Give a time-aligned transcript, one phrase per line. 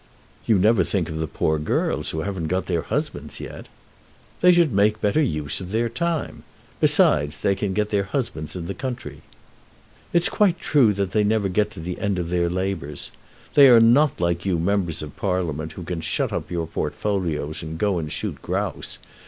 [0.47, 3.67] "You never think of the poor girls who haven't got their husbands yet."
[4.41, 6.41] "They should make better use of their time.
[6.79, 9.21] Besides, they can get their husbands in the country."
[10.11, 13.11] "It's quite true that they never get to the end of their labours.
[13.53, 17.77] They are not like you members of Parliament who can shut up your portfolios and
[17.77, 18.97] go and shoot grouse.